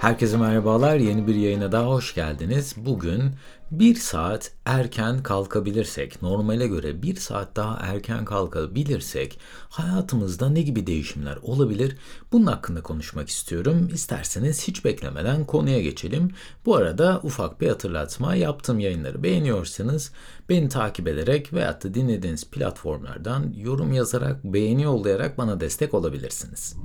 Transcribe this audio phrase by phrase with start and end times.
[0.00, 0.96] Herkese merhabalar.
[0.96, 2.74] Yeni bir yayına daha hoş geldiniz.
[2.76, 3.22] Bugün
[3.70, 9.38] bir saat erken kalkabilirsek, normale göre bir saat daha erken kalkabilirsek
[9.68, 11.96] hayatımızda ne gibi değişimler olabilir?
[12.32, 13.88] Bunun hakkında konuşmak istiyorum.
[13.94, 16.30] İsterseniz hiç beklemeden konuya geçelim.
[16.66, 20.12] Bu arada ufak bir hatırlatma yaptığım yayınları beğeniyorsanız
[20.48, 26.76] beni takip ederek veyahut da dinlediğiniz platformlardan yorum yazarak, beğeni yollayarak bana destek olabilirsiniz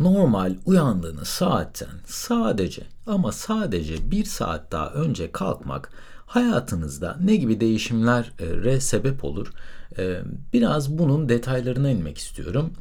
[0.00, 5.90] normal uyandığınız saatten sadece ama sadece bir saat daha önce kalkmak
[6.26, 9.52] hayatınızda ne gibi değişimlere sebep olur?
[9.98, 10.20] Ee,
[10.52, 12.72] biraz bunun detaylarına inmek istiyorum.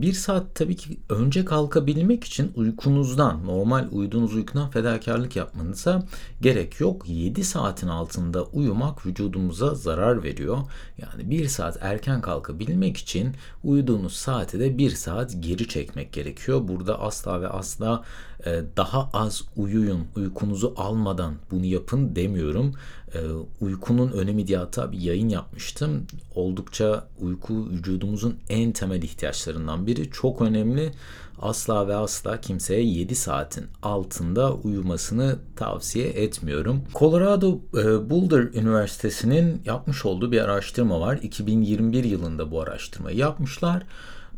[0.00, 6.02] Bir saat tabii ki önce kalkabilmek için uykunuzdan, normal uyuduğunuz uykudan fedakarlık yapmanıza
[6.40, 7.08] gerek yok.
[7.08, 10.58] 7 saatin altında uyumak vücudumuza zarar veriyor.
[10.98, 16.68] Yani bir saat erken kalkabilmek için uyuduğunuz saati de bir saat geri çekmek gerekiyor.
[16.68, 18.04] Burada asla ve asla
[18.46, 22.74] e, daha az uyuyun, uykunuzu almadan bunu yapın demiyorum.
[23.16, 26.06] E, uykunun önemi diye hatta bir yayın yapmıştım.
[26.34, 30.10] Oldukça uyku vücudumuzun en temel ihtiyaçlarından biri.
[30.10, 30.92] Çok önemli.
[31.38, 36.82] Asla ve asla kimseye 7 saatin altında uyumasını tavsiye etmiyorum.
[36.94, 41.18] Colorado e, Boulder Üniversitesi'nin yapmış olduğu bir araştırma var.
[41.22, 43.82] 2021 yılında bu araştırmayı yapmışlar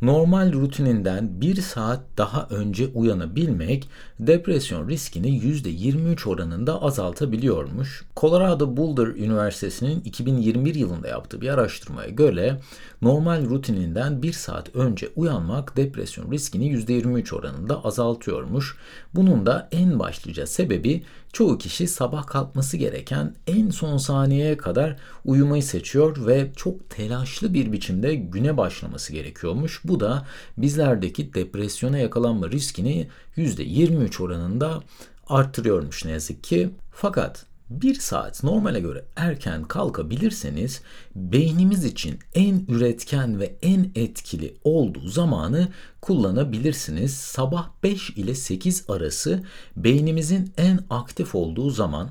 [0.02, 3.88] normal rutininden bir saat daha önce uyanabilmek
[4.20, 8.04] depresyon riskini %23 oranında azaltabiliyormuş.
[8.16, 12.60] Colorado Boulder Üniversitesi'nin 2021 yılında yaptığı bir araştırmaya göre
[13.02, 18.76] normal rutininden bir saat önce uyanmak depresyon riskini %23 oranında azaltıyormuş.
[19.14, 25.62] Bunun da en başlıca sebebi çoğu kişi sabah kalkması gereken en son saniyeye kadar uyumayı
[25.62, 29.80] seçiyor ve çok telaşlı bir biçimde güne başlaması gerekiyormuş.
[29.84, 30.26] Bu da
[30.58, 34.82] bizlerdeki depresyona yakalanma riskini %23 oranında
[35.28, 36.70] arttırıyormuş ne yazık ki.
[36.92, 40.82] Fakat bir saat normale göre erken kalkabilirseniz
[41.14, 45.68] beynimiz için en üretken ve en etkili olduğu zamanı
[46.00, 47.14] kullanabilirsiniz.
[47.14, 49.44] Sabah 5 ile 8 arası
[49.76, 52.10] beynimizin en aktif olduğu zaman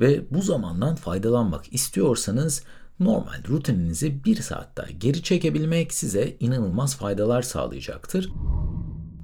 [0.00, 2.62] ve bu zamandan faydalanmak istiyorsanız
[3.00, 8.30] normal rutininizi bir saat daha geri çekebilmek size inanılmaz faydalar sağlayacaktır.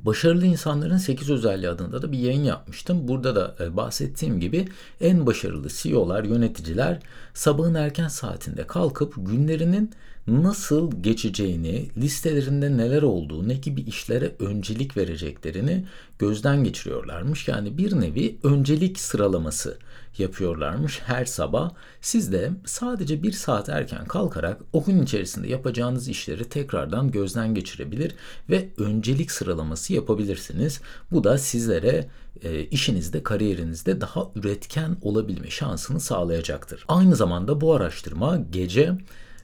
[0.04, 3.08] Başarılı insanların 8 özelliği adında da bir yayın yapmıştım.
[3.08, 4.68] Burada da e, bahsettiğim gibi
[5.00, 7.02] en başarılı CEO'lar, yöneticiler
[7.34, 9.90] sabahın erken saatinde kalkıp günlerinin
[10.26, 15.84] nasıl geçeceğini, listelerinde neler olduğu, ne gibi işlere öncelik vereceklerini
[16.18, 17.48] gözden geçiriyorlarmış.
[17.48, 19.78] Yani bir nevi öncelik sıralaması
[20.20, 21.70] yapıyorlarmış her sabah.
[22.00, 28.14] Siz de sadece bir saat erken kalkarak o gün içerisinde yapacağınız işleri tekrardan gözden geçirebilir
[28.50, 30.80] ve öncelik sıralaması yapabilirsiniz.
[31.10, 32.08] Bu da sizlere
[32.42, 36.84] e, işinizde, kariyerinizde daha üretken olabilme şansını sağlayacaktır.
[36.88, 38.98] Aynı zamanda bu araştırma gece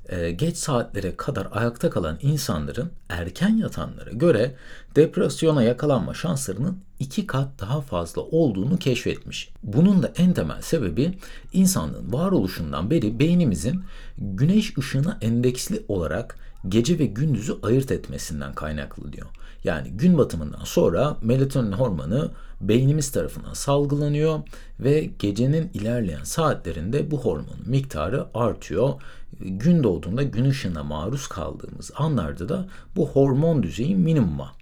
[0.09, 4.57] e, geç saatlere kadar ayakta kalan insanların erken yatanlara göre
[4.97, 9.53] depresyona yakalanma şanslarının iki kat daha fazla olduğunu keşfetmiş.
[9.63, 11.19] Bunun da en temel sebebi
[11.53, 13.83] insanlığın varoluşundan beri beynimizin
[14.19, 16.39] güneş ışığına endeksli olarak
[16.69, 19.27] gece ve gündüzü ayırt etmesinden kaynaklı diyor.
[19.65, 22.31] Yani gün batımından sonra melatonin hormonu
[22.61, 24.41] beynimiz tarafından salgılanıyor
[24.81, 28.93] ve gecenin ilerleyen saatlerinde bu hormonun miktarı artıyor.
[29.41, 34.53] Gün doğduğunda gün ışığına maruz kaldığımız anlarda da bu hormon düzeyi minimuma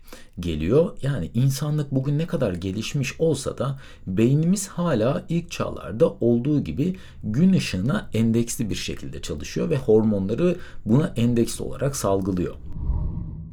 [0.40, 0.96] geliyor.
[1.02, 7.52] Yani insanlık bugün ne kadar gelişmiş olsa da beynimiz hala ilk çağlarda olduğu gibi gün
[7.52, 12.54] ışığına endeksli bir şekilde çalışıyor ve hormonları buna endeksli olarak salgılıyor.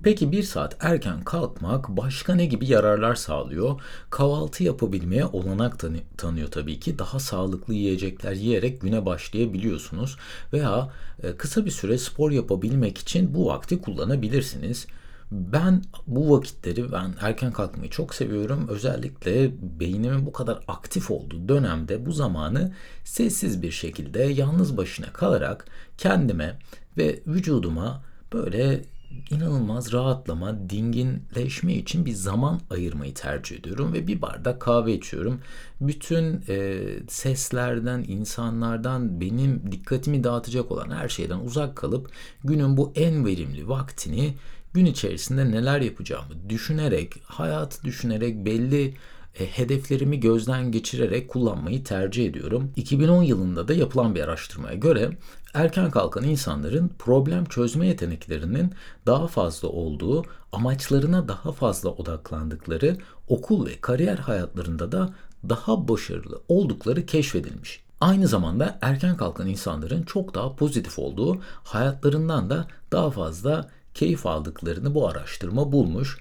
[0.05, 3.81] Peki bir saat erken kalkmak başka ne gibi yararlar sağlıyor?
[4.09, 6.99] Kahvaltı yapabilmeye olanak tanı- tanıyor tabii ki.
[6.99, 10.17] Daha sağlıklı yiyecekler yiyerek güne başlayabiliyorsunuz.
[10.53, 10.89] Veya
[11.23, 14.87] e, kısa bir süre spor yapabilmek için bu vakti kullanabilirsiniz.
[15.31, 18.67] Ben bu vakitleri ben erken kalkmayı çok seviyorum.
[18.69, 22.73] Özellikle beynimin bu kadar aktif olduğu dönemde bu zamanı
[23.03, 25.65] sessiz bir şekilde yalnız başına kalarak
[25.97, 26.59] kendime
[26.97, 28.03] ve vücuduma
[28.33, 28.81] böyle
[29.29, 35.41] inanılmaz rahatlama, dinginleşme için bir zaman ayırmayı tercih ediyorum ve bir bardak kahve içiyorum.
[35.81, 42.11] Bütün e, seslerden, insanlardan benim dikkatimi dağıtacak olan her şeyden uzak kalıp
[42.43, 44.33] günün bu en verimli vaktini
[44.75, 48.93] gün içerisinde neler yapacağımı düşünerek, hayatı düşünerek belli
[49.39, 52.71] e, hedeflerimi gözden geçirerek kullanmayı tercih ediyorum.
[52.75, 55.09] 2010 yılında da yapılan bir araştırmaya göre
[55.53, 58.73] erken kalkan insanların problem çözme yeteneklerinin
[59.05, 65.13] daha fazla olduğu, amaçlarına daha fazla odaklandıkları, okul ve kariyer hayatlarında da
[65.49, 67.85] daha başarılı oldukları keşfedilmiş.
[68.01, 74.95] Aynı zamanda erken kalkan insanların çok daha pozitif olduğu, hayatlarından da daha fazla keyif aldıklarını
[74.95, 76.17] bu araştırma bulmuş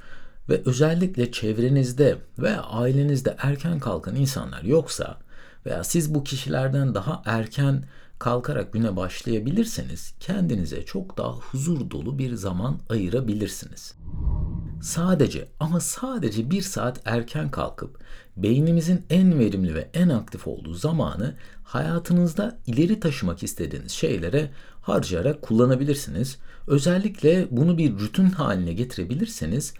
[0.49, 5.19] ve özellikle çevrenizde ve ailenizde erken kalkan insanlar yoksa
[5.67, 7.85] veya siz bu kişilerden daha erken
[8.19, 13.95] kalkarak güne başlayabilirseniz kendinize çok daha huzur dolu bir zaman ayırabilirsiniz.
[14.83, 17.99] Sadece ama sadece bir saat erken kalkıp
[18.37, 21.35] beynimizin en verimli ve en aktif olduğu zamanı
[21.65, 24.51] hayatınızda ileri taşımak istediğiniz şeylere
[24.85, 26.39] harcayarak kullanabilirsiniz.
[26.67, 29.75] Özellikle bunu bir rutin haline getirebilirseniz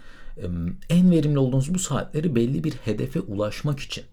[0.89, 4.05] en verimli olduğunuz bu saatleri belli bir hedefe ulaşmak için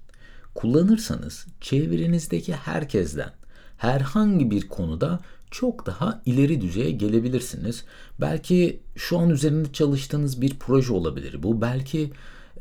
[0.55, 3.31] kullanırsanız çevrenizdeki herkesten
[3.77, 5.19] herhangi bir konuda
[5.51, 7.85] çok daha ileri düzeye gelebilirsiniz.
[8.21, 11.43] Belki şu an üzerinde çalıştığınız bir proje olabilir.
[11.43, 12.11] Bu belki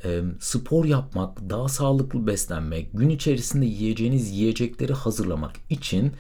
[0.04, 6.12] e, spor yapmak, daha sağlıklı beslenmek, gün içerisinde yiyeceğiniz yiyecekleri hazırlamak için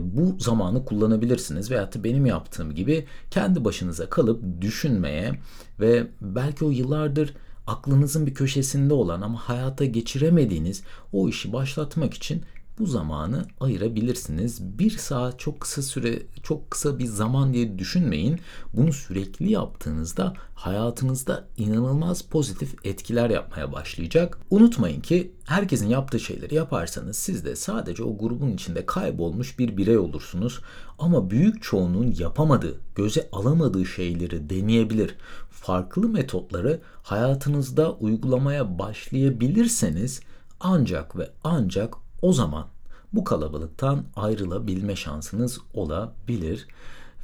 [0.00, 1.70] bu zamanı kullanabilirsiniz.
[1.70, 5.32] Veyahut da benim yaptığım gibi kendi başınıza kalıp düşünmeye
[5.80, 7.34] ve belki o yıllardır
[7.66, 10.82] aklınızın bir köşesinde olan ama hayata geçiremediğiniz
[11.12, 12.42] o işi başlatmak için
[12.78, 14.78] bu zamanı ayırabilirsiniz.
[14.78, 18.40] Bir saat çok kısa süre, çok kısa bir zaman diye düşünmeyin.
[18.74, 24.38] Bunu sürekli yaptığınızda hayatınızda inanılmaz pozitif etkiler yapmaya başlayacak.
[24.50, 29.98] Unutmayın ki herkesin yaptığı şeyleri yaparsanız siz de sadece o grubun içinde kaybolmuş bir birey
[29.98, 30.60] olursunuz.
[30.98, 35.16] Ama büyük çoğunun yapamadığı, göze alamadığı şeyleri deneyebilir.
[35.50, 40.20] Farklı metotları hayatınızda uygulamaya başlayabilirseniz
[40.60, 42.66] ancak ve ancak o zaman
[43.12, 46.66] bu kalabalıktan ayrılabilme şansınız olabilir.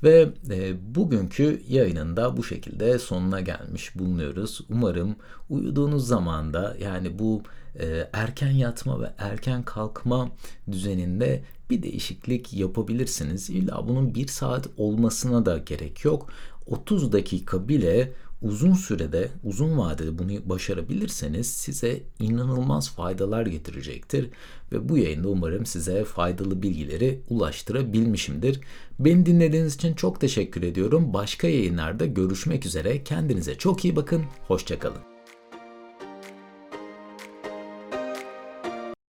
[0.03, 4.61] Ve e, bugünkü yayınında bu şekilde sonuna gelmiş bulunuyoruz.
[4.71, 5.17] Umarım
[5.51, 7.43] uyuduğunuz zamanda yani bu
[7.81, 10.31] e, erken yatma ve erken kalkma
[10.71, 13.51] düzeninde bir değişiklik yapabilirsiniz.
[13.51, 16.29] İlla bunun bir saat olmasına da gerek yok.
[16.67, 18.13] 30 dakika bile
[18.43, 24.31] uzun sürede, uzun vadede bunu başarabilirseniz size inanılmaz faydalar getirecektir.
[24.73, 28.61] Ve bu yayında umarım size faydalı bilgileri ulaştırabilmişimdir.
[28.99, 31.15] Beni dinlediğiniz için çok teşekkür ediyorum.
[31.15, 33.05] Başka yayınlarda görüşmek üzere.
[33.05, 34.25] Kendinize çok iyi bakın.
[34.49, 35.18] Hoşçakalın.